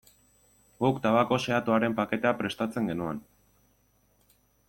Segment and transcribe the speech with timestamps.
[0.83, 3.23] Guk tabako xehatuaren paketea prestatzen genuen.